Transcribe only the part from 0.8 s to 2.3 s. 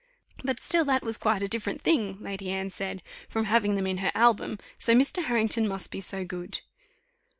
that was quite a different thing,"